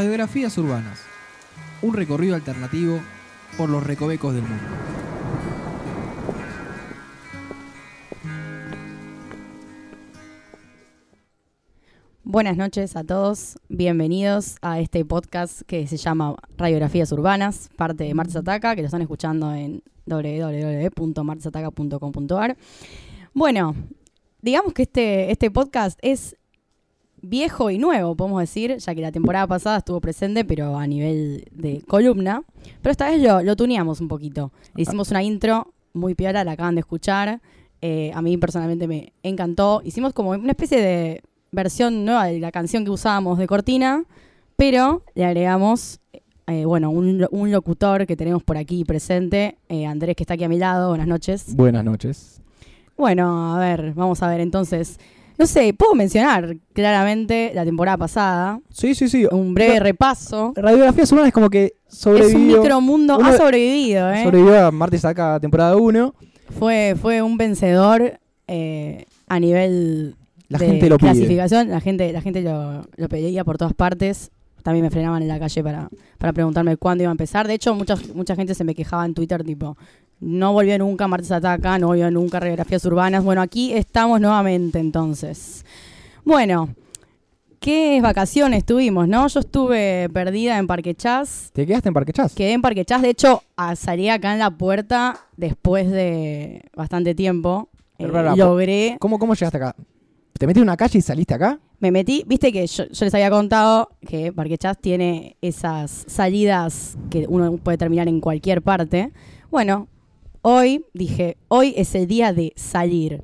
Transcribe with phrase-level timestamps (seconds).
[0.00, 1.02] Radiografías Urbanas.
[1.82, 3.00] Un recorrido alternativo
[3.58, 4.64] por los recovecos del mundo.
[12.24, 18.14] Buenas noches a todos, bienvenidos a este podcast que se llama Radiografías Urbanas, parte de
[18.14, 22.56] Martes Ataca, que lo están escuchando en www.martesataca.com.ar.
[23.34, 23.74] Bueno,
[24.40, 26.38] digamos que este, este podcast es
[27.22, 31.44] viejo y nuevo, podemos decir, ya que la temporada pasada estuvo presente, pero a nivel
[31.52, 32.42] de columna.
[32.82, 34.52] Pero esta vez lo, lo tuneamos un poquito.
[34.74, 37.40] Le hicimos una intro muy piola, la acaban de escuchar.
[37.82, 39.80] Eh, a mí personalmente me encantó.
[39.84, 44.04] Hicimos como una especie de versión nueva de la canción que usábamos de cortina,
[44.56, 46.00] pero le agregamos,
[46.46, 50.44] eh, bueno, un, un locutor que tenemos por aquí presente, eh, Andrés, que está aquí
[50.44, 50.90] a mi lado.
[50.90, 51.56] Buenas noches.
[51.56, 52.40] Buenas noches.
[52.96, 54.98] Bueno, a ver, vamos a ver entonces.
[55.40, 59.26] No sé, puedo mencionar claramente la temporada pasada, Sí, sí, sí.
[59.32, 60.52] un breve No, repaso.
[60.54, 62.58] Radiografías es como que Es un sobrevivió.
[62.58, 64.22] micromundo, uno- ha sobrevivido, ¿eh?
[64.22, 66.14] Sobrevivió a Martes acá temporada 1.
[66.58, 70.16] Fue, fue un vencedor eh, a nivel
[70.48, 71.12] La de gente lo pide.
[71.12, 71.70] clasificación.
[71.70, 74.30] La gente, la gente lo, lo pedía por todas partes.
[74.62, 77.48] También me frenaban en la calle para, para preguntarme cuándo iba a empezar.
[77.48, 79.78] De hecho, mucha, mucha gente se me quejaba en Twitter, tipo,
[80.20, 83.24] no volvió nunca Martes Ataca, no volvió nunca Radiografías Urbanas.
[83.24, 85.64] Bueno, aquí estamos nuevamente entonces.
[86.24, 86.68] Bueno,
[87.58, 89.26] ¿qué vacaciones tuvimos, no?
[89.28, 91.50] Yo estuve perdida en Parque Chas.
[91.52, 92.34] ¿Te quedaste en Parque Chas?
[92.34, 97.14] Quedé en Parque Chas, de hecho, a- salí acá en la puerta después de bastante
[97.14, 97.68] tiempo.
[97.98, 99.74] Eh, logré, ¿Cómo, ¿Cómo llegaste acá?
[100.38, 101.58] ¿Te metiste en una calle y saliste acá?
[101.80, 106.98] me metí, viste que yo, yo les había contado que Parque Chas tiene esas salidas
[107.08, 109.12] que uno puede terminar en cualquier parte.
[109.50, 109.88] Bueno,
[110.42, 113.22] hoy dije, hoy es el día de salir.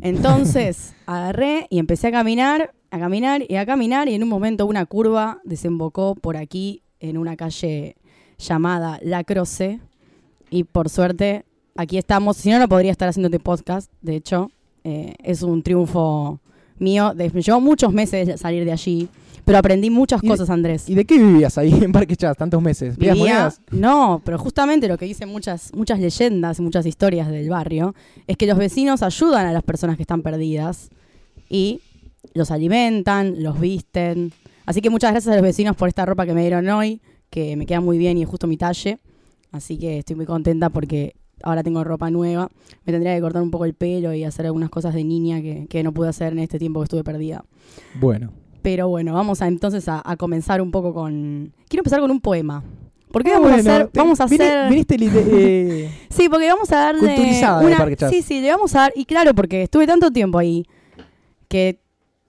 [0.00, 4.66] Entonces agarré y empecé a caminar, a caminar y a caminar y en un momento
[4.66, 7.96] una curva desembocó por aquí en una calle
[8.38, 9.80] llamada La Croce
[10.50, 11.44] y por suerte
[11.76, 12.36] aquí estamos.
[12.36, 13.90] Si no, no podría estar haciendo este podcast.
[14.00, 14.50] De hecho,
[14.84, 16.40] eh, es un triunfo
[16.78, 17.12] mío.
[17.14, 19.08] Me llevó muchos meses salir de allí,
[19.48, 20.88] pero aprendí muchas ¿Y de- cosas, Andrés.
[20.90, 22.98] ¿Y de qué vivías ahí en Parque Chas tantos meses?
[22.98, 23.60] ¿Vivías Vivía- monedas?
[23.70, 27.94] no, pero justamente lo que dicen muchas, muchas leyendas y muchas historias del barrio
[28.26, 30.90] es que los vecinos ayudan a las personas que están perdidas
[31.48, 31.80] y
[32.34, 34.32] los alimentan, los visten.
[34.66, 37.56] Así que muchas gracias a los vecinos por esta ropa que me dieron hoy, que
[37.56, 38.98] me queda muy bien y es justo mi talle.
[39.50, 42.50] Así que estoy muy contenta porque ahora tengo ropa nueva.
[42.84, 45.66] Me tendría que cortar un poco el pelo y hacer algunas cosas de niña que,
[45.70, 47.44] que no pude hacer en este tiempo que estuve perdida.
[47.98, 48.30] Bueno.
[48.62, 51.52] Pero bueno, vamos a entonces a, a comenzar un poco con...
[51.68, 52.62] Quiero empezar con un poema.
[53.12, 53.86] ¿Por qué Ah, vamos a hacer...
[53.88, 54.68] te- Vamos a vine- hacer...
[54.70, 58.10] Viniste eh, Sí, porque vamos a darle Culturizada una...
[58.10, 58.92] Sí, sí, le vamos a dar...
[58.96, 60.64] Y claro, porque estuve tanto tiempo ahí
[61.48, 61.80] que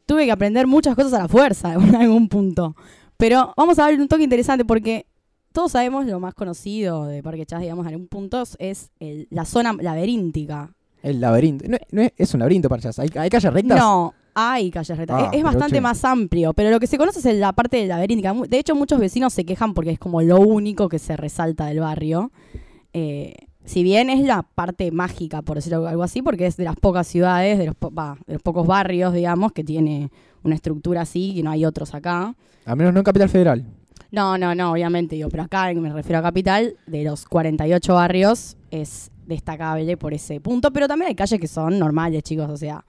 [0.06, 2.76] tuve que aprender muchas cosas a la fuerza en algún punto.
[3.18, 5.06] Pero vamos a darle un toque interesante porque
[5.52, 9.46] todos sabemos lo más conocido de Parque Chas, digamos, en algún punto es el- la
[9.46, 10.72] zona laberíntica.
[11.04, 11.66] el laberinto.
[11.68, 13.00] No, no es, es un laberinto Parque Chas.
[13.00, 13.78] ¿Hay, hay calles rectas?
[13.78, 15.24] No, hay calles rectas.
[15.24, 15.82] Ah, es, bastante che.
[15.82, 18.34] más amplio, pero lo que se conoce es la parte de laberíntica.
[18.34, 21.80] De hecho, muchos vecinos se quejan porque es como lo único que se resalta del
[21.80, 22.32] barrio.
[22.94, 23.36] Eh,
[23.66, 27.06] si bien es la parte mágica, por decirlo algo así, porque es de las pocas
[27.08, 30.10] ciudades, de los, po- va, de los pocos barrios, digamos, que tiene
[30.44, 32.36] una estructura así, que no hay otros acá.
[32.66, 33.66] Al menos no en Capital Federal.
[34.12, 38.58] No, no, no, obviamente, digo, pero acá me refiero a Capital, de los 48 barrios
[38.72, 42.84] es destacable por ese punto, pero también hay calles que son normales, chicos, o sea,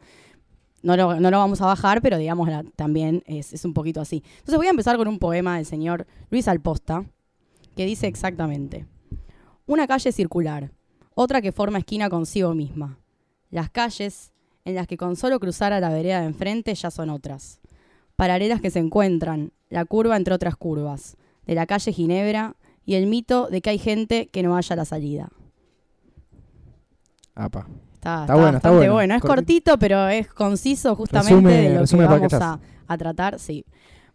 [0.82, 4.22] no lo, no lo vamos a bajar, pero digamos también es, es un poquito así.
[4.38, 7.04] Entonces voy a empezar con un poema del señor Luis Alposta,
[7.76, 8.86] que dice exactamente,
[9.66, 10.72] una calle circular,
[11.14, 12.98] otra que forma esquina consigo misma.
[13.50, 14.32] Las calles
[14.64, 17.60] en las que con solo cruzar a la vereda de enfrente ya son otras
[18.20, 21.16] paralelas que se encuentran, la curva entre otras curvas,
[21.46, 22.54] de la calle Ginebra
[22.84, 25.30] y el mito de que hay gente que no haya la salida.
[27.34, 27.66] Apa.
[28.00, 29.14] Está, Está bueno, está bueno.
[29.14, 33.38] Es Corti- cortito, pero es conciso justamente Resume- de lo que vamos a, a tratar.
[33.38, 33.64] Sí.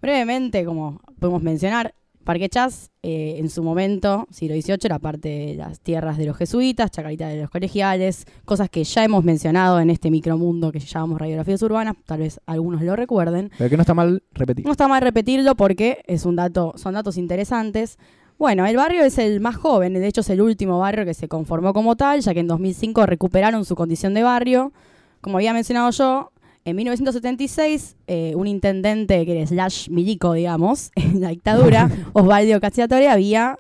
[0.02, 1.94] Brevemente, como podemos mencionar,
[2.24, 6.36] Parque Chas eh, en su momento, siglo XVIII, era parte de las tierras de los
[6.36, 11.20] jesuitas, Chacarita de los colegiales, cosas que ya hemos mencionado en este micromundo que llamamos
[11.20, 13.52] radiografías urbanas, tal vez algunos lo recuerden.
[13.56, 14.66] Pero que no está mal repetir.
[14.66, 18.00] No está mal repetirlo porque es un dato, son datos interesantes.
[18.38, 21.30] Bueno, el barrio es el más joven, de hecho es el último barrio que se
[21.30, 24.74] conformó como tal, ya que en 2005 recuperaron su condición de barrio.
[25.22, 26.32] Como había mencionado yo,
[26.66, 33.08] en 1976 eh, un intendente que era slash milico, digamos, en la dictadura, Osvaldo Cacciatore,
[33.08, 33.58] había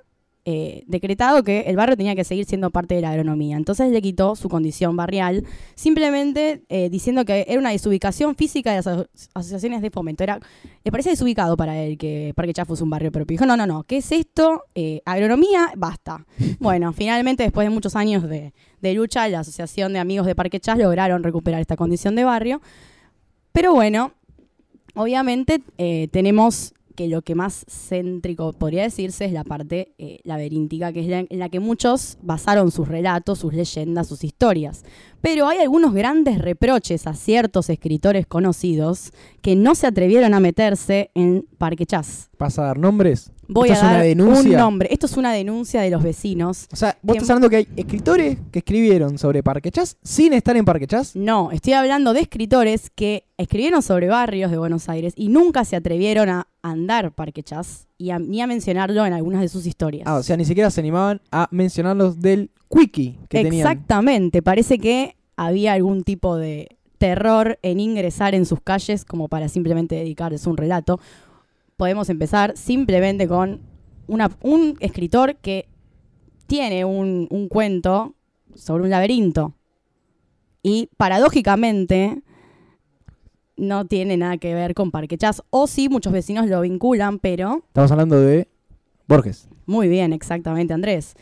[0.47, 3.57] eh, decretado que el barrio tenía que seguir siendo parte de la agronomía.
[3.57, 5.43] Entonces le quitó su condición barrial,
[5.73, 10.23] simplemente eh, diciendo que era una desubicación física de las aso- asociaciones de fomento.
[10.23, 10.39] Era,
[10.83, 13.33] le parecía desubicado para él que Parque Chas fuese un barrio propio.
[13.35, 14.63] Dijo, no, no, no, ¿qué es esto?
[14.75, 16.25] Eh, agronomía, basta.
[16.59, 18.53] Bueno, finalmente, después de muchos años de,
[18.93, 22.61] lucha, la Asociación de Amigos de Parque Chas lograron recuperar esta condición de barrio.
[23.51, 24.11] Pero bueno,
[24.93, 25.61] obviamente
[26.11, 31.07] tenemos que lo que más céntrico podría decirse es la parte eh, laberíntica, que es
[31.07, 34.83] la, en la que muchos basaron sus relatos, sus leyendas, sus historias.
[35.21, 39.11] Pero hay algunos grandes reproches a ciertos escritores conocidos
[39.41, 42.29] que no se atrevieron a meterse en Parque Chas.
[42.37, 43.31] ¿Vas a dar nombres?
[43.47, 44.89] Voy ¿Esto a dar un nombre.
[44.91, 46.67] Esto es una denuncia de los vecinos.
[46.71, 50.33] O sea, vos Que- estás hablando que hay escritores que escribieron sobre Parque Chas sin
[50.33, 51.15] estar en Parque Chas.
[51.15, 55.75] No, estoy hablando de escritores que escribieron sobre barrios de Buenos Aires y nunca se
[55.75, 60.03] atrevieron a andar Parque Chas y a- ni a mencionarlo en algunas de sus historias.
[60.07, 63.67] Ah, o sea, ni siquiera se animaban a mencionarlos del wiki que tenían.
[63.67, 69.49] Exactamente, parece que había algún tipo de terror en ingresar en sus calles como para
[69.49, 70.99] simplemente dedicarles un relato.
[71.77, 73.61] Podemos empezar simplemente con
[74.07, 75.67] una- un escritor que
[76.47, 78.15] tiene un, un cuento
[78.53, 79.53] sobre un laberinto
[80.63, 82.21] y paradójicamente
[83.57, 85.41] no tiene nada que ver con Parque Chas.
[85.49, 88.47] O sí, muchos vecinos lo vinculan, pero Estamos hablando de
[89.07, 89.49] Borges.
[89.65, 91.15] muy bien, exactamente, Andrés.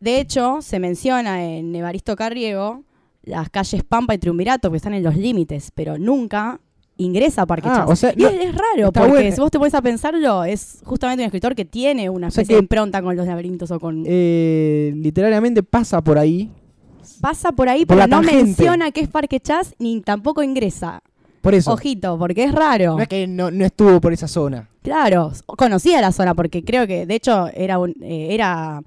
[0.00, 2.84] De hecho, se menciona en Evaristo Carriego
[3.22, 6.60] las calles Pampa y Triunvirato, que están en los límites, pero nunca
[6.98, 7.90] ingresa a Parque Ah, Chas.
[7.90, 9.34] o sea, y no- es, es raro, porque bueno.
[9.34, 12.42] si vos te pones a pensarlo, es justamente un escritor que tiene una O sea
[12.42, 14.04] especie que- de impronta con los laberintos o con...
[14.06, 16.50] Eh, literalmente pasa por ahí.
[17.20, 21.02] Pasa por ahí, por pero no menciona que es Parque Chas ni tampoco ingresa.
[21.40, 21.72] Por eso.
[21.72, 22.96] Ojito, porque es raro.
[22.96, 24.68] No es que no, no estuvo por esa zona.
[24.82, 28.82] Claro, conocía la zona porque creo que, de hecho, era, un- eh, era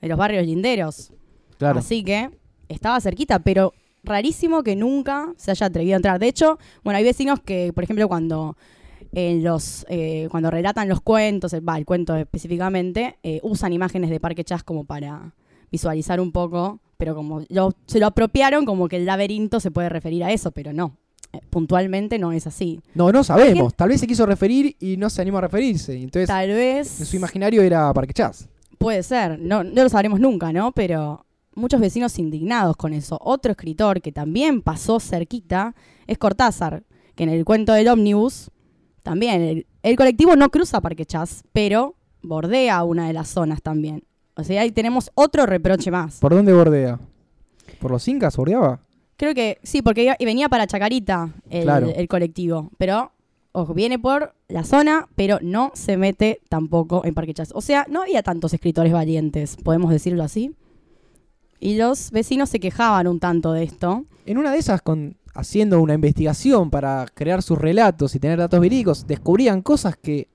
[0.00, 1.12] de los barrios linderos.
[1.58, 1.80] Claro.
[1.80, 2.30] Así que
[2.68, 3.72] estaba cerquita, pero
[4.06, 6.18] rarísimo que nunca se haya atrevido a entrar.
[6.18, 8.56] De hecho, bueno, hay vecinos que, por ejemplo, cuando
[9.12, 14.10] en los eh, cuando relatan los cuentos, el, va, el cuento específicamente, eh, usan imágenes
[14.10, 15.34] de Parque Chas como para
[15.70, 19.88] visualizar un poco, pero como lo- se lo apropiaron como que el laberinto se puede
[19.88, 20.96] referir a eso, pero no.
[21.32, 22.80] Eh, puntualmente no es así.
[22.94, 23.74] No, no sabemos.
[23.74, 25.94] Tal vez se quiso referir y no se animó a referirse.
[26.00, 28.48] Entonces, Tal vez en su imaginario era Parque Chas.
[28.78, 30.70] Puede ser, no, no lo sabremos nunca, ¿no?
[30.72, 31.25] Pero
[31.56, 33.18] muchos vecinos indignados con eso.
[33.20, 35.74] Otro escritor que también pasó cerquita
[36.06, 36.84] es Cortázar,
[37.16, 38.50] que en el cuento del ómnibus,
[39.02, 44.04] también, el, el colectivo no cruza Parque Chas, pero bordea una de las zonas también.
[44.36, 46.18] O sea, ahí tenemos otro reproche más.
[46.18, 47.00] ¿Por dónde bordea?
[47.80, 48.80] ¿Por los incas bordeaba?
[49.16, 51.88] Creo que sí, porque iba- y venía para Chacarita el, Claro.
[51.94, 53.12] el colectivo, pero
[53.52, 57.52] ojo, viene por la zona, pero no se mete tampoco en Parque Chas.
[57.54, 60.54] O sea, no había tantos escritores valientes, podemos decirlo así.
[61.60, 64.04] Y los vecinos se quejaban un tanto de esto.
[64.24, 68.60] En una de esas, con, haciendo una investigación para crear sus relatos y tener datos
[68.60, 70.28] verídicos, descubrían cosas que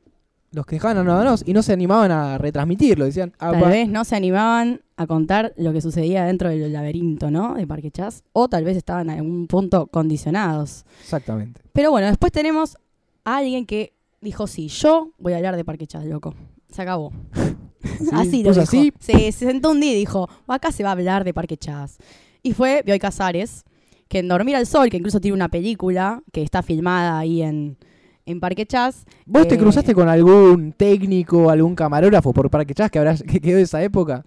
[0.51, 3.06] los que dejaban anónimos y no se animaban a retransmitirlo.
[3.06, 7.31] Decían, ah, Tal vez no se animaban a contar lo que sucedía dentro del laberinto,
[7.31, 7.56] ¿no?
[7.56, 8.23] De Parque Chas.
[8.33, 10.85] O tal vez estaban en algún punto condicionados.
[11.01, 11.62] Exactamente.
[11.71, 12.77] Pero bueno, después tenemos
[13.23, 16.35] a alguien que dijo, sí, yo voy a hablar de Parque Chas, loco.
[16.69, 17.12] Se acabó.
[18.13, 18.62] así lo puso dijo.
[18.62, 18.94] así.
[19.00, 21.98] Sí, se sentó un día y dijo, acá se va a hablar de Parque Chas.
[22.44, 23.64] Y fue Bioy Casares,
[24.07, 27.78] que en Dormir al Sol, que incluso tiene una película que está filmada ahí en,
[28.26, 29.06] en Parque Chas.
[29.26, 33.40] ¿Vos te eh, cruzaste con algún técnico, algún camarógrafo por Parque Chas que, habrá, que
[33.40, 34.26] quedó de esa época?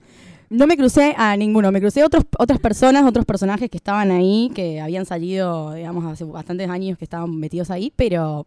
[0.51, 4.11] No me crucé a ninguno, me crucé a otros, otras personas, otros personajes que estaban
[4.11, 8.47] ahí, que habían salido, digamos, hace bastantes años que estaban metidos ahí, pero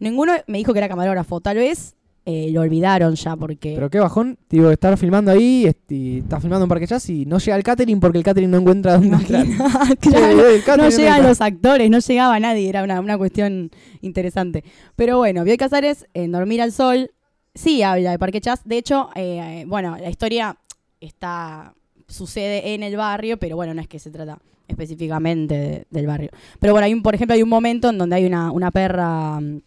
[0.00, 1.40] ninguno me dijo que era camarógrafo.
[1.40, 1.94] Tal vez
[2.26, 3.74] eh, lo olvidaron ya porque...
[3.74, 7.38] Pero qué bajón, digo, estar filmando ahí, y estás filmando en Parque Chas y no
[7.38, 9.46] llega el catering porque el catering no encuentra dónde entrar.
[10.00, 11.28] Claro, no ¿dónde llegan está?
[11.28, 14.64] los actores, no llegaba nadie, era una, una cuestión interesante.
[14.96, 17.10] Pero bueno, Bioy Casares en Dormir al Sol
[17.54, 18.60] sí habla de Parque Chas.
[18.64, 20.56] De hecho, eh, eh, bueno, la historia
[21.00, 21.74] está
[22.08, 24.38] sucede en el barrio, pero bueno, no es que se trata
[24.68, 26.30] específicamente de- del barrio.
[26.60, 29.40] Pero bueno, hay un, por ejemplo, hay un momento en donde hay una, una perra
[29.40, 29.58] mm,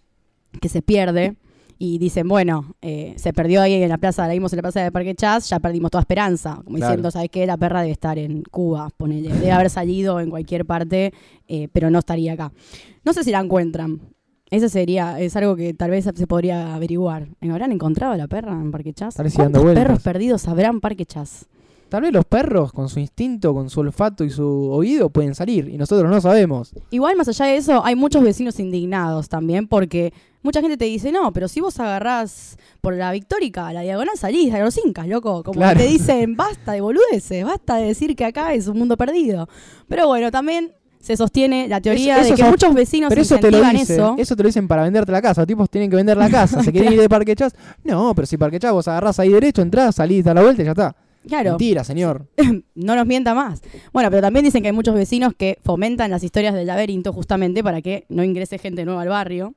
[0.61, 1.35] que se pierde
[1.79, 4.81] y dicen, bueno, eh, se perdió ahí en la plaza, la vimos en la plaza
[4.81, 6.62] de Parque Chas, ya perdimos toda esperanza.
[6.63, 6.91] Como Claro.
[6.91, 7.46] diciendo, ¿sabes qué?
[7.46, 9.29] La perra debe estar en Cuba, ponele.
[9.29, 11.13] Debe haber salido en cualquier parte,
[11.48, 12.51] eh, pero no estaría acá.
[13.05, 14.00] No sé si la encuentran.
[14.50, 17.27] Eso sería, es algo que tal vez se podría averiguar.
[17.41, 19.15] ¿Habrán encontrado a la perra en Parque Chas?
[19.36, 21.48] ¿Cuántos perros perdidos habrán Parque Chas?
[21.89, 25.69] Tal vez los perros, con su instinto, con su olfato y su oído, pueden salir
[25.69, 26.74] y nosotros no sabemos.
[26.91, 30.13] Igual, más allá de eso, hay muchos vecinos indignados también porque
[30.48, 34.54] mucha gente te dice, no, pero si vos agarrás por la Victórica, la diagonal salís
[34.54, 35.44] a los incas, loco.
[35.44, 35.77] Como Claro.
[35.77, 39.48] que te dicen, basta de boludeces, basta de decir que acá es un mundo perdido.
[39.88, 43.22] Pero bueno, también se sostiene la teoría Eso- eso de que son- muchos vecinos Pero
[43.22, 44.16] eso te lo dicen, eso.
[44.18, 45.42] eso te lo dicen para venderte la casa.
[45.42, 46.63] Los tipos tienen que vender la casa.
[46.63, 47.54] ¿Se quieren ir de Parque Chas?
[47.84, 50.66] No, pero si Parque Chas vos agarrás ahí derecho, entrás, salís, da la vuelta y
[50.66, 50.96] ya está.
[51.27, 51.51] Claro.
[51.51, 52.25] Mentira, señor.
[52.75, 53.62] no nos mienta más.
[53.92, 57.62] Bueno, pero también dicen que hay muchos vecinos que fomentan las historias del laberinto justamente
[57.63, 59.54] para que no ingrese gente nueva al barrio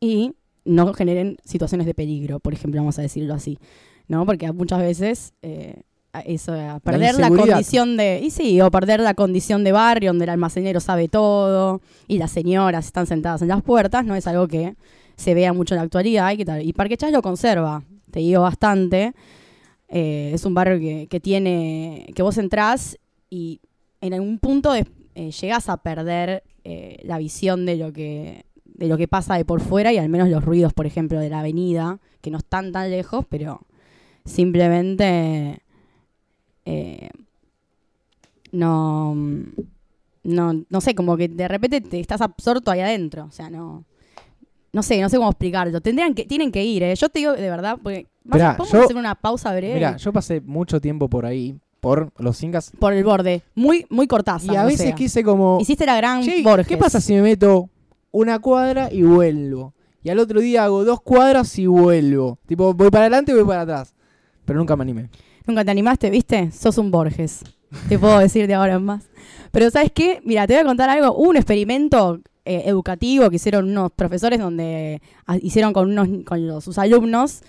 [0.00, 0.32] y
[0.64, 3.58] no generen situaciones de peligro, por ejemplo, vamos a decirlo así.
[4.06, 4.24] ¿No?
[4.24, 5.82] Porque muchas veces eh,
[6.24, 6.52] eso,
[6.82, 8.20] perder la, condición de.
[8.22, 12.30] Y sí, o perder la condición de barrio donde el almacenero sabe todo y las
[12.30, 14.76] señoras están sentadas en las puertas, no es algo que
[15.16, 16.62] se vea mucho en la actualidad y que tal.
[16.62, 19.12] Y Parque Chas lo conserva, te digo bastante.
[19.90, 22.98] Eh, es un barrio que, que tiene, que vos entrás
[23.30, 23.60] y
[24.00, 26.44] en algún punto es- eh, llegás a perder
[27.02, 28.44] la visión de lo que
[28.78, 31.28] de lo que pasa de por fuera y al menos los ruidos, por ejemplo, de
[31.28, 33.60] la avenida, que no están tan lejos, pero
[34.24, 35.60] simplemente
[36.64, 37.10] eh,
[38.52, 39.14] no,
[40.24, 43.84] no, no sé, como que de repente te estás absorto ahí adentro, o sea, no,
[44.72, 45.80] no sé, no sé cómo explicarlo.
[45.80, 46.94] Tendrían que, tienen que ir, ¿eh?
[46.94, 49.74] yo te digo de verdad, porque Esperá, ¿podemos yo- hacer una pausa breve?
[49.74, 52.70] Mira, yo pasé mucho tiempo por ahí, por los incas.
[52.78, 54.52] por el borde, muy, muy cortaza.
[54.52, 54.94] Y a veces sea.
[54.94, 55.58] quise como.
[55.60, 56.66] Hiciste la gran "Che, Borges.
[56.66, 57.68] ¿Qué pasa si me meto
[58.10, 59.74] una cuadra y vuelvo?
[60.02, 62.38] Y al otro día hago dos cuadras y vuelvo.
[62.46, 63.94] Tipo, voy para adelante y voy para atrás.
[64.44, 65.10] Pero nunca me animé.
[65.46, 66.50] Nunca te animaste, ¿viste?
[66.52, 67.42] Sos un Borges.
[67.88, 69.04] Te puedo decir de ahora en más.
[69.50, 70.20] Pero ¿sabes qué?
[70.24, 71.14] Mira, te voy a contar algo.
[71.14, 76.62] Hubo un experimento eh, educativo que hicieron unos profesores donde ah, hicieron con, unos, con
[76.62, 77.42] sus alumnos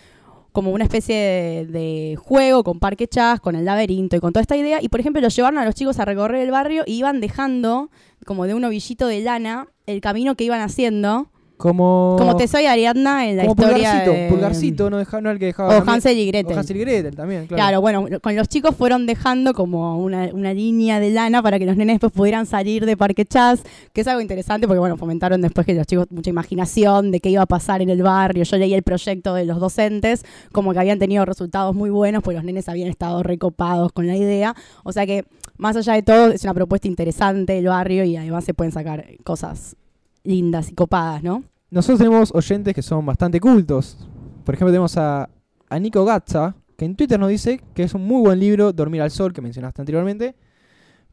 [0.60, 4.58] como una especie de, juego con Parque Chas, con el laberinto y con toda esta
[4.58, 4.80] idea.
[4.82, 7.90] Y por ejemplo, los llevaron a los chicos a recorrer el barrio y iban dejando,
[8.26, 11.32] como de un ovillito de lana, el camino que iban haciendo.
[11.60, 12.16] Como.
[12.18, 14.12] Como te soy Ariadna en la como historia Pulgarcito.
[14.14, 15.68] de- Pulgarcito, no, deja- no el que dejaba.
[15.68, 16.56] O también- Hansel y Gretel.
[16.56, 17.62] O Hansel y Gretel también, claro.
[17.62, 21.66] Claro, bueno, con los chicos fueron dejando como una, una línea de lana para que
[21.66, 23.62] los nenes después pudieran salir de Parque Chas,
[23.92, 27.30] que es algo interesante porque, bueno, fomentaron después que los chicos mucha imaginación de qué
[27.30, 28.46] iba a pasar en el barrio.
[28.46, 30.24] Yo leí el proyecto de los docentes,
[30.54, 34.16] como que habían tenido resultados muy buenos, pues los nenes habían estado recopados con la
[34.16, 34.56] idea.
[34.86, 35.26] O sea que,
[35.58, 39.06] más allá de todo, es una propuesta interesante el barrio y además se pueden sacar
[39.26, 39.76] cosas
[40.24, 41.44] lindas y copadas, ¿no?
[41.72, 43.98] Nosotros tenemos oyentes que son bastante cultos.
[44.44, 45.30] Por ejemplo, tenemos a,
[45.70, 49.02] a Nico Gatza, que en Twitter nos dice que es un muy buen libro, Dormir
[49.02, 50.36] al Sol, que mencionaste anteriormente,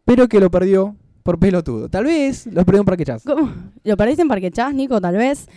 [0.04, 0.96] pero que lo perdió
[1.26, 1.88] por pelotudo.
[1.88, 3.24] Tal vez lo perdió en Parque Chas.
[3.26, 3.52] ¿Cómo?
[3.82, 5.00] ¿Lo perdiste en Parque Chas, Nico?
[5.00, 5.48] Tal vez.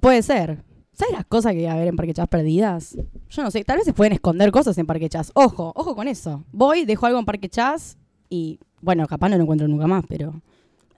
[0.00, 0.64] Puede ser.
[0.92, 2.96] ¿Sabes las cosas que hay a ver en Parque Chas perdidas?
[3.28, 3.62] Yo no sé.
[3.64, 5.30] Tal vez se pueden esconder cosas en Parque Chas.
[5.34, 6.44] Ojo, ojo con eso.
[6.52, 7.98] Voy, dejo algo en Parque Chas
[8.30, 10.40] y, bueno, capaz no lo encuentro nunca más, pero.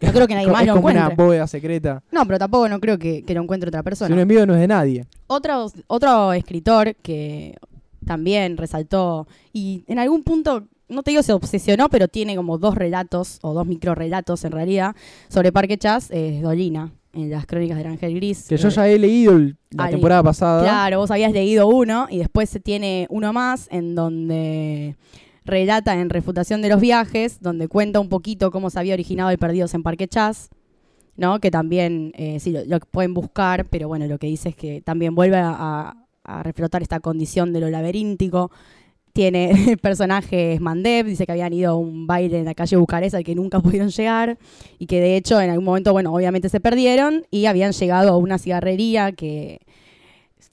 [0.00, 1.24] No creo que nadie más es lo como una encuentre.
[1.24, 2.02] bóveda secreta.
[2.12, 4.20] No, pero tampoco no creo que, que lo encuentre otra Si un persona.
[4.20, 5.06] envío no es de nadie.
[5.26, 7.56] Otro, otro escritor que
[8.04, 12.74] también resaltó y en algún punto, no te digo se obsesionó, pero tiene como dos
[12.74, 14.94] relatos o dos microrelatos en realidad
[15.28, 18.46] sobre Parque Chas, es Dolina, en las crónicas del Ángel Gris.
[18.48, 20.62] Que yo Eh, ya he leído el- la temporada pasada.
[20.62, 24.94] Claro, vos habías leído uno y después se tiene uno más en donde
[25.46, 29.38] relata en Refutación de los Viajes, donde cuenta un poquito cómo se había originado el
[29.38, 30.50] Perdidos en Parque Chas,
[31.16, 31.40] ¿no?
[31.40, 34.82] Que también, eh, sí, lo, lo pueden buscar, pero bueno, lo que dice es que
[34.82, 38.50] también vuelve a, a- reflotar esta condición de lo laberíntico.
[39.12, 43.14] Tiene el personaje Mandev, dice que habían ido a un baile en la calle Bucarest
[43.14, 44.36] al que nunca pudieron llegar
[44.78, 48.16] y que de hecho en algún momento, bueno, obviamente se perdieron y habían llegado a
[48.18, 49.60] una cigarrería que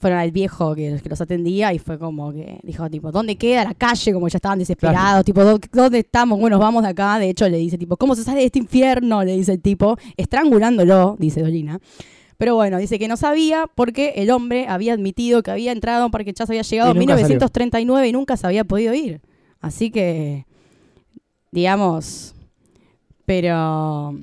[0.04, 3.64] fueron al viejo que, que los atendía y fue como que dijo tipo, ¿dónde queda
[3.64, 4.12] la calle?
[4.12, 6.38] Como ya estaban desesperados, tipo, "¿Dó- ¿dónde estamos?
[6.38, 7.18] Bueno, vamos de acá.
[7.18, 9.24] De hecho le dice tipo, ¿cómo se sale de este infierno?
[9.24, 11.80] Le dice el tipo, estrangulándolo, dice Dolina.
[12.36, 16.06] Pero bueno, dice que no sabía porque el hombre había admitido que había entrado a
[16.06, 17.28] un Parque Chas, había llegado en nunca salió.
[17.28, 19.22] 1939 y nunca se había podido ir.
[19.60, 20.44] Así que,
[21.50, 22.34] digamos,
[23.24, 24.14] pero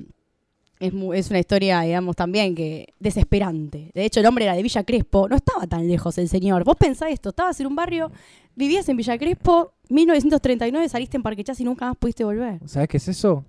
[0.82, 3.90] es, es una historia, digamos, también que desesperante.
[3.94, 6.64] De hecho, el hombre era de Villa Crespo, no estaba tan lejos el señor.
[6.64, 8.10] Vos pensás esto, estabas en un barrio,
[8.54, 12.60] vivías en Villa Crespo, 1939 saliste en Parque Chas y nunca más pudiste volver.
[12.66, 13.44] ¿Sabes qué es eso?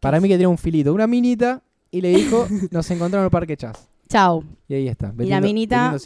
[0.00, 3.30] Para mí que tenía un filito, una minita, y le dijo, nos encontraron en el
[3.30, 3.88] Parque Chas.
[4.08, 4.44] Chau.
[4.68, 5.06] Y ahí está.
[5.08, 5.96] la vendiendo- minita-.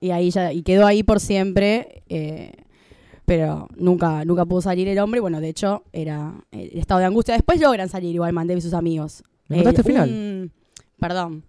[0.00, 2.02] Y ahí ya, y quedó ahí por siempre.
[2.08, 2.52] eh,
[3.24, 5.20] pero nunca, nunca pudo salir el hombre.
[5.20, 7.34] Bueno, de hecho, era el estado de angustia.
[7.34, 9.22] Después logran salir igual Mandev y sus amigos.
[9.50, 10.08] ¿Me contaste el final?
[10.08, 10.52] un-
[10.98, 11.44] perdón.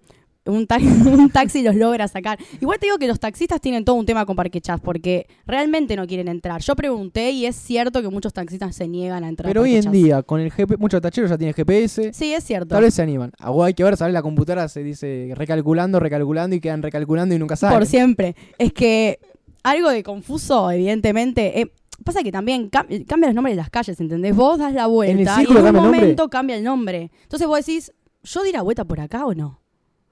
[0.45, 2.39] un, ta- un taxi los logra sacar.
[2.59, 5.95] Igual te digo que los taxistas tienen todo un tema con Parque Chas porque realmente
[5.95, 6.61] no quieren entrar.
[6.61, 9.47] Yo pregunté y es cierto que muchos taxistas se niegan a entrar.
[9.47, 12.11] a Pero hoy en día, con el GPS, muchos tacheros ya tienen GPS.
[12.13, 12.69] Sí, es cierto.
[12.75, 13.31] Tal vez se animan.
[13.39, 17.35] Ah, o hay que ver, sale la computadora, se dice recalculando, recalculando y quedan recalculando
[17.35, 17.77] y nunca salen.
[17.77, 18.35] Por siempre.
[18.57, 19.19] Es que
[19.63, 21.61] algo de confuso, evidentemente.
[21.61, 21.71] eh,
[22.03, 24.35] pasa que también cam- cambia los nombres de las calles, ¿entendés?
[24.35, 27.11] Vos das la vuelta y en un momento cambia el nombre.
[27.23, 27.91] Entonces vos decís,
[28.23, 29.59] ¿yo di la vuelta por acá o no?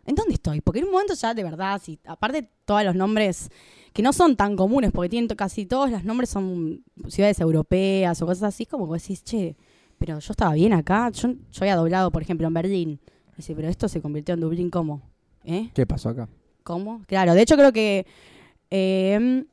[0.06, 0.62] ¿En dónde estoy?
[0.62, 3.50] Porque en un momento ya de verdad, si, aparte todos los nombres
[3.94, 8.26] que no son tan comunes, porque tienen casi todos los nombres son ciudades europeas o
[8.26, 9.56] cosas así, como que vos decís, che,
[9.98, 11.10] pero yo estaba bien acá.
[11.12, 13.00] Yo, yo había doblado, por ejemplo, en Berlín.
[13.38, 15.02] Dice, pero esto se convirtió en Dublín, ¿cómo?
[15.44, 15.70] ¿Eh?
[15.74, 16.28] ¿Qué pasó acá?
[16.64, 17.02] ¿Cómo?
[17.08, 18.06] Claro, de hecho creo que...
[18.72, 19.46] Eh,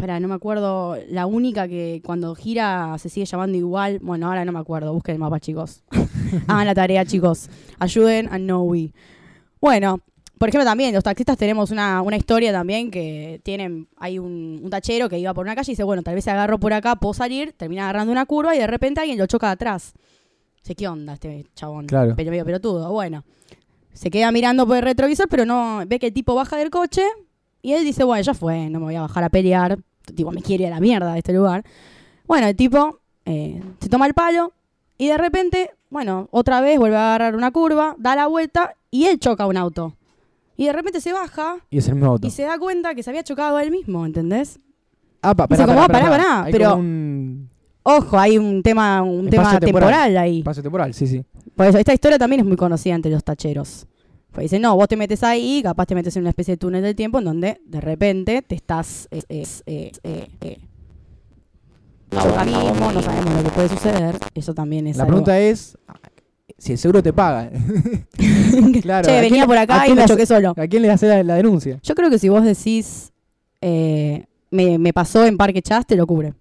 [0.00, 0.96] espera, no me acuerdo.
[1.08, 3.98] La única que cuando gira se sigue llamando igual.
[4.00, 4.94] Bueno, ahora no me acuerdo.
[4.94, 5.82] Busquen el mapa, chicos.
[6.48, 7.50] Hagan la tarea, chicos.
[7.78, 8.92] Ayuden a Noe.
[9.60, 10.00] Bueno,
[10.38, 13.88] por ejemplo, también los taxistas tenemos una, una historia también que tienen.
[13.98, 16.30] Hay un, un tachero que iba por una calle y dice, bueno, tal vez se
[16.30, 19.48] agarro por acá, puedo salir, termina agarrando una curva y de repente alguien lo choca
[19.48, 19.92] de atrás.
[20.62, 21.86] Dice, ¿qué onda este chabón?
[21.86, 22.14] Claro.
[22.16, 22.90] Pero medio pelotudo.
[22.90, 23.24] Bueno.
[23.92, 27.02] Se queda mirando por el retrovisor, pero no ve que el tipo baja del coche
[27.62, 29.78] y él dice, bueno, ya fue, no me voy a bajar a pelear.
[30.14, 31.64] Tipo, me quiere ir a la mierda de este lugar.
[32.26, 34.52] Bueno, el tipo eh, se toma el palo
[34.98, 39.06] y de repente, bueno, otra vez vuelve a agarrar una curva, da la vuelta y
[39.06, 39.96] él choca un auto.
[40.56, 42.26] Y de repente se baja Y es el mismo auto.
[42.26, 44.60] y se da cuenta que se había chocado a él mismo, ¿entendés?
[45.22, 47.48] Ah, pa, pará, como, pará, pará, pará, Hay pero- un
[47.82, 49.60] Ojo, hay un tema, un tema temporal.
[49.60, 50.38] temporal ahí.
[50.40, 51.24] espacio temporal, sí, sí.
[51.56, 53.86] Por eso, esta historia también es muy conocida entre los tacheros.
[54.32, 56.82] Pues dicen, no, vos te metes ahí, capaz te metes en una especie de túnel
[56.82, 59.08] del tiempo en donde de repente te estás...
[59.10, 60.58] eh, eh, eh, eh,
[62.12, 64.16] ahora mismo, no sabemos lo que puede suceder.
[64.34, 65.76] Eso también es La algo- pregunta es
[66.58, 67.50] si el seguro te paga.
[68.82, 69.06] claro.
[69.08, 70.54] che, ¿a venía quién- por acá y me le hace- choqué solo.
[70.56, 71.78] ¿A quién le hace la, la denuncia?
[71.82, 73.12] Yo creo que si vos decís,
[73.60, 76.34] eh, me, me pasó en Parque Chas, te lo cubre.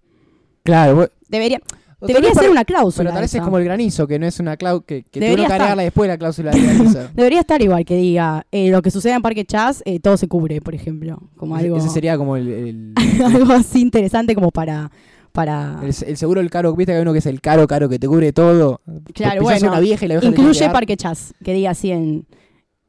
[0.64, 0.96] Claro.
[0.96, 1.60] vos- Debería,
[2.08, 3.10] debería ser una cláusula.
[3.10, 5.46] Pero tal vez es como el granizo, que no es una cláusula que, que tuvieron
[5.48, 7.00] que agregarla después la cláusula de granizo.
[7.14, 10.28] Debería estar igual que diga, eh, lo que sucede en Parque Chas, eh, todo se
[10.28, 11.20] cubre, por ejemplo.
[11.36, 12.94] Como algo, Ese sería como el, el,
[13.26, 14.92] algo así interesante como para...
[15.32, 16.74] para el- el seguro del caro.
[16.76, 18.82] Viste que hay uno que es el caro, caro, que te cubre todo.
[19.14, 20.70] Claro, bueno, una vieja y la vieja te tiene que Incluye.
[20.72, 22.26] Parque Chas, que diga así en,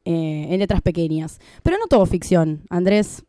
[0.05, 1.39] eh, en letras pequeñas.
[1.63, 3.23] Pero no todo ficción, Andrés.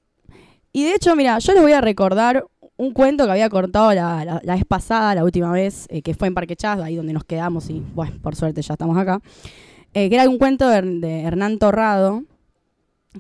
[0.73, 2.47] Y de hecho, mira, yo les voy a recordar
[2.83, 6.15] un cuento que había cortado la, la- la vez pasada, la última vez, eh, que
[6.15, 9.21] fue en Parque Chas, ahí donde nos quedamos y, bueno, por suerte ya estamos acá.
[9.95, 12.23] Eh, que era un cuento de, de Hernán Torrado,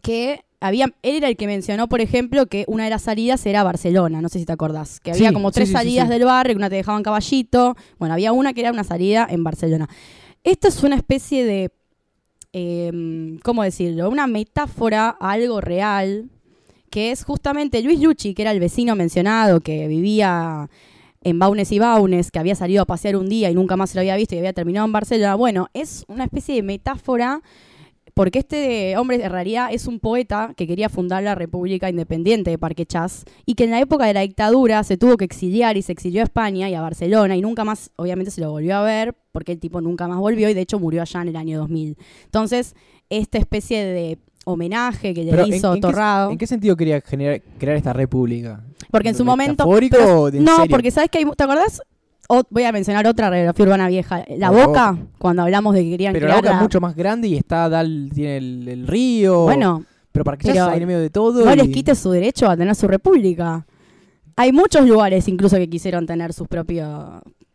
[0.02, 3.62] que había, él era el que mencionó, por ejemplo, que una de las salidas era
[3.62, 6.24] Barcelona, no sé si te acordás, que había Sí, como tres sí, sí, salidas del
[6.24, 9.88] barrio, que una te dejaban caballito, bueno, había una que era una salida en Barcelona.
[10.44, 11.70] Esta es una especie de,
[12.52, 14.08] eh, ¿cómo decirlo?
[14.08, 16.30] Una metáfora a algo real,
[16.92, 20.68] que es justamente Luis Lucci, que era el vecino mencionado, que vivía
[21.22, 23.96] en Baunes y Baunes, que había salido a pasear un día y nunca más se
[23.96, 25.34] lo había visto y había terminado en Barcelona.
[25.34, 27.40] Bueno, es una especie de metáfora
[28.12, 32.58] porque este hombre en realidad es un poeta que quería fundar la República Independiente de
[32.58, 35.82] Parque Chas y que en la época de la dictadura se tuvo que exiliar y
[35.82, 38.82] se exilió a España y a Barcelona y nunca más, obviamente, se lo volvió a
[38.82, 41.58] ver porque el tipo nunca más volvió y de hecho murió allá en el año
[41.58, 41.96] 2000.
[42.26, 42.76] Entonces,
[43.08, 47.00] esta especie de homenaje que le Pero, ¿en- hizo qué- Torrado, ¿En qué sentido quería
[47.00, 48.60] generar, crear esta república?
[48.90, 49.52] porque en su momento...
[49.64, 50.70] ¿Metafórico pero- o de no, serio?
[50.70, 51.80] porque sabes que hay, ¿te acordás?
[52.28, 54.24] O- voy a mencionar otra radiografía urbana vieja.
[54.36, 57.36] La Boca, cuando hablamos de que querían Pero la boca es mucho más grande y
[57.36, 59.42] está, Dal, tiene el, el río.
[59.42, 61.44] Bueno, pero para que pero ya en medio de todo.
[61.44, 63.66] no les quites su derecho a tener su república.
[64.36, 66.88] Hay muchos lugares incluso que quisieron tener sus propios,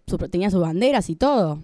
[0.05, 1.59] su, tenían sus banderas y todo.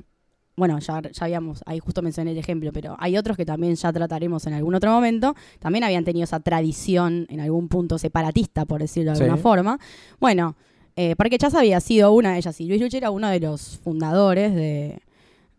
[0.55, 3.91] Bueno, ya, ya habíamos, ahí justo mencioné el ejemplo, pero hay otros que también ya
[3.91, 5.35] trataremos en algún otro momento.
[5.59, 9.23] También habían tenido esa tradición en algún punto separatista, por decirlo de Sí.
[9.23, 9.79] alguna forma.
[10.19, 10.55] Bueno,
[10.95, 13.79] eh, Parque Chas había sido una de ellas y Luis Luche era uno de los
[13.83, 14.99] fundadores de,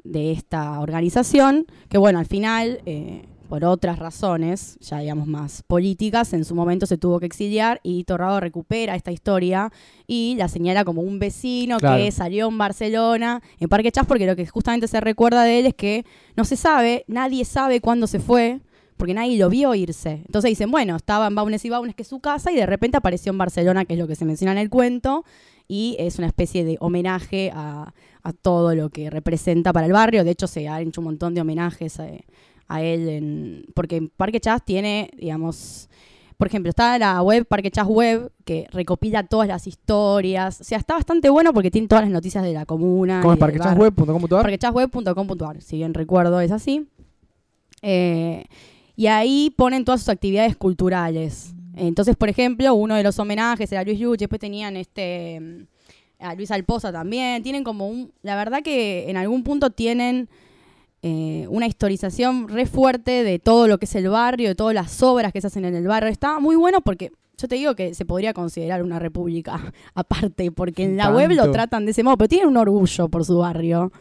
[0.04, 6.32] de esta organización, que bueno, al final, eh, por otras razones, ya digamos más políticas,
[6.32, 9.70] en su momento se tuvo que exiliar y Torrado recupera esta historia
[10.06, 12.02] y la señala como un vecino Claro.
[12.02, 15.66] que salió en Barcelona, en Parque Chas, porque lo que justamente se recuerda de él
[15.66, 16.04] es que
[16.36, 18.60] no se sabe, nadie sabe cuándo se fue,
[18.96, 20.22] porque nadie lo vio irse.
[20.26, 22.96] Entonces dicen, bueno, estaba en Baunes y Baunes, que es su casa, y de repente
[22.96, 25.24] apareció en Barcelona, que es lo que se menciona en el cuento,
[25.66, 30.22] y es una especie de homenaje a, a todo lo que representa para el barrio.
[30.22, 32.06] De hecho, se han hecho un montón de homenajes a,
[32.68, 35.88] a él, en, porque Parque Chas tiene, digamos,
[36.36, 40.60] por ejemplo, está la web Parque Chas Web, que recopila todas las historias.
[40.60, 43.20] O sea, está bastante bueno porque tiene todas las noticias de la comuna.
[43.22, 43.38] ¿Cómo es?
[43.38, 44.42] Parquechasweb.com.ar.
[44.42, 46.88] parquechasweb.com.ar, si bien recuerdo es así.
[47.82, 48.44] Eh,
[48.96, 51.54] y ahí ponen todas sus actividades culturales.
[51.76, 56.34] Entonces, por ejemplo, uno de los homenajes era Luis Luch, después tenían este mm, a
[56.34, 60.28] Luis Alpoza también, tienen como un, la verdad que en algún punto tienen
[61.06, 65.02] eh, una historización re fuerte de todo lo que es el barrio, de todas las
[65.02, 66.08] obras que se hacen en el barrio.
[66.10, 69.60] Está muy bueno porque yo te digo que se podría considerar una república
[69.94, 73.22] aparte, porque en la web lo tratan de ese modo, pero tienen un orgullo por
[73.26, 73.92] su barrio.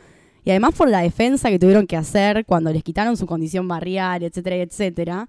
[0.45, 4.23] Y además por la defensa que tuvieron que hacer cuando les quitaron su condición barrial,
[4.23, 5.27] etcétera, etcétera.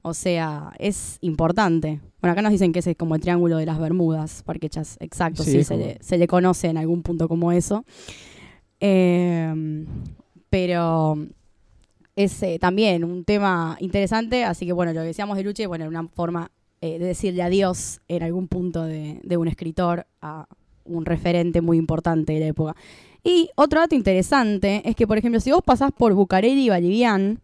[0.00, 2.00] O sea, es importante.
[2.22, 5.42] Bueno, acá nos dicen que ese es como el triángulo de las Bermudas, Parquechas, exacto,
[5.42, 7.84] Sí, se, como- le, se le conoce en algún punto como eso.
[8.80, 9.84] Eh,
[10.50, 11.16] pero
[12.16, 15.86] es eh, también un tema interesante, así que bueno, lo que decíamos de Luche, bueno,
[15.86, 20.46] una forma eh, de decirle adiós en algún punto de, un escritor a
[20.84, 22.76] un referente muy importante de la época.
[23.22, 27.40] Y otro dato interesante es que, por ejemplo, si vos pasás por Bucareli y Balivián,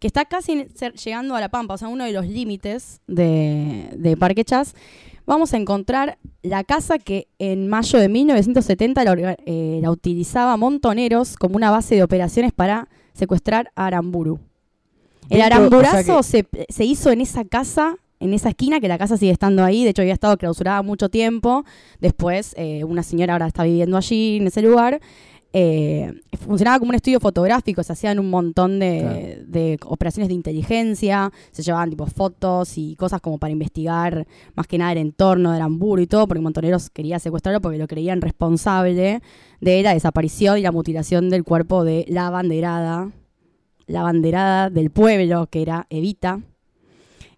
[0.00, 0.66] que está casi
[1.04, 4.74] llegando a La Pampa, o sea, uno de los límites de Parque Chas,
[5.28, 11.36] vamos a encontrar la casa que en mayo de 1970 la, eh, la utilizaba Montoneros
[11.36, 14.40] como una base de operaciones para secuestrar a Aramburu.
[15.28, 18.96] El aramburazo o sea se, se hizo en esa casa, en esa esquina, que la
[18.96, 19.84] casa sigue estando ahí.
[19.84, 21.64] De hecho, había estado clausurada mucho tiempo.
[22.00, 25.00] Después, eh, una señora ahora está viviendo allí, en ese lugar.
[25.52, 26.12] Eh,
[26.46, 31.62] funcionaba como un estudio fotográfico, se hacían un montón de, de operaciones de inteligencia, se
[31.62, 36.02] llevaban tipo fotos y cosas como para investigar más que nada el entorno de Aramburu
[36.02, 39.22] y todo, porque Montoneros quería secuestrarlo porque lo creían responsable
[39.60, 43.10] de la desaparición y la mutilación del cuerpo de la banderada,
[43.86, 46.42] la banderada del pueblo, que era Evita.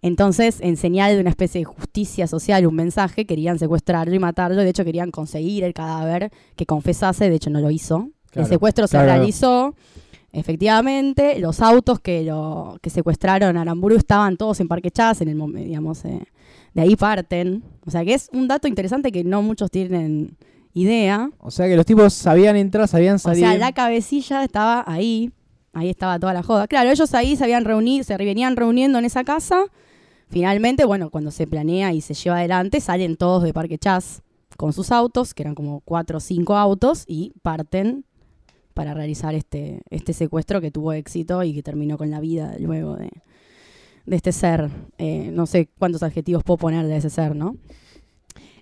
[0.03, 4.63] Entonces, en señal de una especie de justicia social, un mensaje, querían secuestrarlo y matarlo.
[4.63, 7.29] De hecho, querían conseguir el cadáver que confesase.
[7.29, 8.09] De hecho, no lo hizo.
[8.31, 9.75] Claro, el secuestro se realizó.
[10.33, 15.29] Efectivamente, los autos que lo que secuestraron a Aramburu estaban todos en Parque Chas, en
[15.29, 16.21] el mom- digamos, eh,
[16.73, 17.63] de ahí parten.
[17.85, 20.37] O sea que es un dato interesante que no muchos tienen
[20.73, 21.31] idea.
[21.39, 23.45] O sea que los tipos sabían entrar, sabían O salir.
[23.45, 25.31] sea, la cabecilla estaba ahí.
[25.73, 26.67] Ahí estaba toda la joda.
[26.67, 29.65] Claro, ellos ahí se habían reunido, se venían reuniendo en esa casa.
[30.31, 34.23] Finalmente, bueno, cuando se planea y se lleva adelante, salen todos de Parque Chas
[34.57, 38.05] con sus autos, que eran como cuatro o cinco autos, y parten
[38.73, 42.97] para realizar este, este secuestro que tuvo éxito y que terminó con la vida luego
[42.97, 43.11] de,
[44.07, 44.71] de este ser.
[44.99, 47.57] Eh, no sé cuántos adjetivos puedo poner de ese ser, ¿no?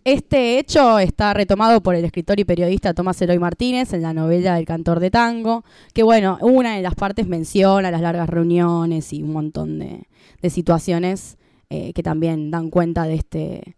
[0.05, 4.59] Este hecho está retomado por el escritor y periodista Tomás Eloy Martínez en la novela
[4.59, 9.23] El cantor de tango, que bueno, una de las partes menciona las largas reuniones y
[9.23, 10.07] un montón de,
[10.41, 11.37] de situaciones
[11.71, 13.77] eh, que también dan cuenta de este,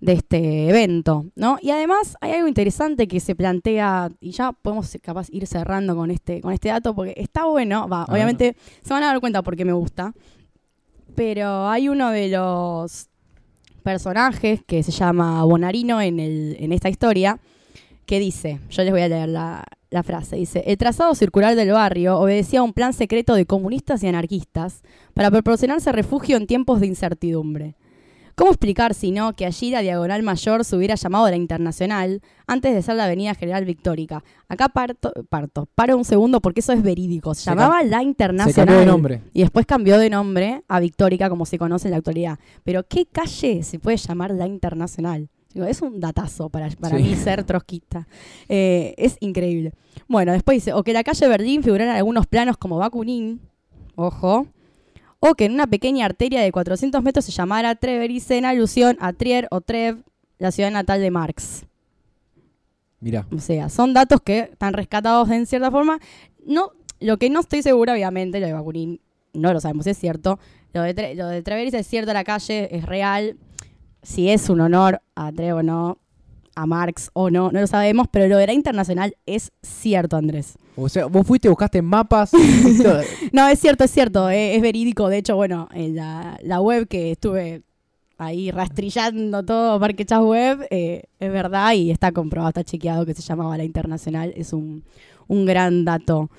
[0.00, 1.58] de este evento, ¿no?
[1.60, 6.10] Y además hay algo interesante que se plantea, y ya podemos capaz ir cerrando con
[6.10, 9.64] este, con este dato, porque está bueno, va, obviamente se van a dar cuenta porque
[9.64, 10.14] me gusta,
[11.14, 13.08] pero hay uno de los
[13.82, 17.40] personajes que se llama Bonarino en, el, en esta historia,
[18.08, 21.70] que dice, yo les voy a leer la, la frase, dice, el trazado circular del
[21.72, 26.80] barrio obedecía a un plan secreto de comunistas y anarquistas para proporcionarse refugio en tiempos
[26.80, 27.76] de incertidumbre.
[28.34, 32.72] ¿Cómo explicar, si no, que allí la Diagonal Mayor se hubiera llamado la Internacional antes
[32.72, 34.22] de ser la Avenida General Victórica?
[34.48, 37.34] Acá parto, parto, paro un segundo porque eso es verídico.
[37.34, 38.54] Se, Se llamaba la Se Internacional.
[38.54, 39.22] cambió de nombre.
[39.34, 42.38] Y después cambió de nombre a Victórica, como se conoce en la actualidad.
[42.62, 45.28] Pero ¿qué calle se puede llamar la Internacional?
[45.54, 47.02] Digo, es un datazo para, para Sí.
[47.02, 48.06] mí ser trotskista.
[48.48, 49.72] Eh, es increíble.
[50.06, 53.40] Bueno, después dice, o que la calle Berlín figurara en algunos planos como Bakunin,
[53.96, 54.46] ojo,
[55.20, 59.12] o que en una pequeña arteria de 400 metros se llamara Treveris en alusión a
[59.12, 60.04] Trier o Trev,
[60.38, 61.64] la ciudad natal de Marx.
[63.00, 63.26] Mirá.
[63.34, 65.98] O sea, son datos que están rescatados en cierta forma.
[66.44, 69.00] No, lo que no estoy segura, obviamente, lo de Bakunin
[69.32, 70.38] no lo sabemos es cierto.
[70.72, 73.36] Lo de, Tre- lo de Treveris es cierto, la calle es real.
[74.08, 75.98] Si es un honor a o no,
[76.54, 80.54] a Marx o no, no lo sabemos, pero lo de la internacional es cierto, Andrés.
[80.76, 82.32] O sea, vos fuiste, buscaste mapas.
[83.34, 85.10] No, es cierto, es cierto, eh, es verídico.
[85.10, 87.60] De hecho, bueno, en la, la web que estuve
[88.16, 93.12] ahí rastrillando todo, Parque Chas Web, eh, es verdad y está comprobado, está chequeado que
[93.12, 94.32] se llamaba la Internacional.
[94.34, 94.84] Es un,
[95.26, 96.30] un gran dato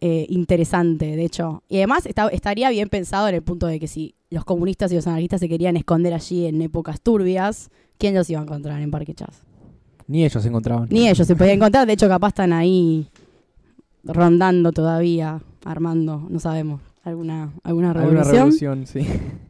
[0.00, 1.62] eh, interesante, de hecho.
[1.68, 4.96] Y además está- estaría bien pensado en el punto de que si los comunistas y
[4.96, 8.90] los anarquistas se querían esconder allí en épocas turbias, ¿quién los iba a encontrar en
[8.90, 9.42] Parque Chas?
[10.08, 10.88] Ni ellos se encontraban.
[10.90, 13.08] Ni ellos se podían encontrar, de hecho capaz están ahí
[14.04, 18.34] rondando todavía, armando, no sabemos, alguna, alguna Alguna revolución.
[18.34, 19.00] revolución, sí.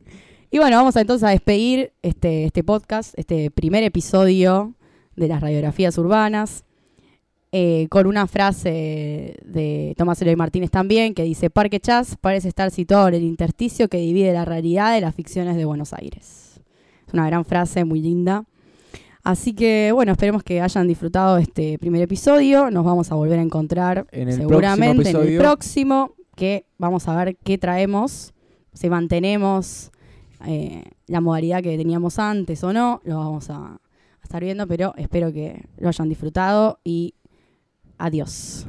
[0.49, 4.75] Y bueno, vamos a entonces a despedir este, este podcast, este primer episodio
[5.17, 6.65] de las radiografías urbanas.
[7.53, 12.71] Eh, con una frase de Tomás Eloy Martínez también, que dice, Parque Chas parece estar
[12.71, 16.61] situado en el intersticio que divide la realidad de las ficciones de Buenos Aires.
[17.07, 18.45] Es una gran frase, muy linda.
[19.27, 22.71] Así que bueno, esperemos que hayan disfrutado este primer episodio.
[22.71, 27.37] Nos vamos a volver a encontrar En seguramente en el próximo, que vamos a ver
[27.37, 28.35] qué traemos,
[28.73, 29.91] si mantenemos
[30.47, 33.81] eh, la modalidad que teníamos antes o no, lo vamos a, a
[34.23, 37.15] estar viendo, pero espero que lo hayan disfrutado y
[37.99, 38.67] adiós.